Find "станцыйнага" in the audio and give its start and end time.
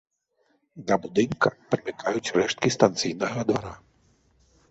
2.77-3.39